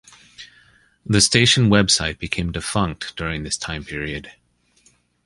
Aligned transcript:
The 1.05 1.21
station 1.21 1.69
website 1.69 2.17
became 2.17 2.51
defunct 2.51 3.15
during 3.15 3.43
this 3.43 3.55
time 3.55 3.83
period. 3.83 4.31